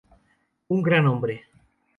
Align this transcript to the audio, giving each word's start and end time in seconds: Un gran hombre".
Un 0.69 0.81
gran 0.81 1.05
hombre". 1.05 1.45